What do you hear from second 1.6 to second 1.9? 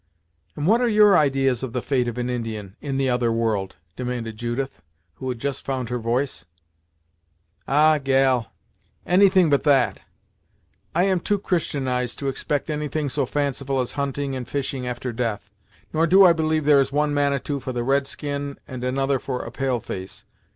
of the